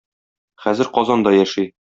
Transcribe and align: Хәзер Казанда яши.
Хәзер 0.63 0.91
Казанда 0.97 1.37
яши. 1.39 1.69